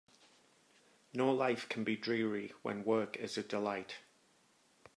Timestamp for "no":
1.13-1.31